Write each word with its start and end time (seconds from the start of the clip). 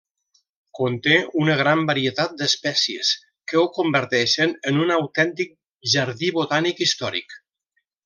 Conté 0.77 1.17
una 1.41 1.57
gran 1.59 1.83
varietat 1.89 2.33
d'espècies 2.39 3.13
que 3.53 3.61
ho 3.61 3.65
converteixen 3.77 4.59
en 4.73 4.83
un 4.87 4.97
autèntic 4.99 5.57
jardí 5.97 6.35
botànic 6.43 6.87
històric. 6.89 7.41